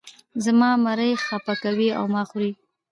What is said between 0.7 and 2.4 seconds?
مرۍ خپه کوې او ما